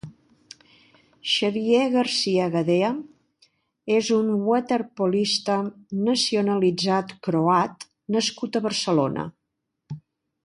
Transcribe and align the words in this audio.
Xavier 1.31 1.81
García 1.95 2.47
Gadea 2.55 2.89
és 3.97 4.09
un 4.15 4.31
waterpolista, 4.47 5.59
nacionalitzat 6.09 7.13
croat 7.29 7.87
nascut 8.17 8.57
a 8.57 8.63
Barcelona. 8.69 9.27